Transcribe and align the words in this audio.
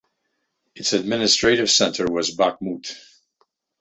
Its 0.73 0.93
administrative 0.93 1.69
centre 1.69 2.07
was 2.11 2.35
Bakhmut. 2.35 2.95